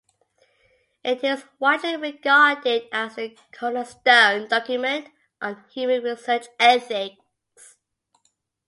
It 1.03 1.23
is 1.23 1.45
widely 1.59 1.95
regarded 1.95 2.87
as 2.91 3.17
the 3.17 3.37
cornerstone 3.53 4.47
document 4.47 5.09
on 5.39 5.63
human 5.71 6.01
research 6.03 6.47
ethics. 6.59 7.75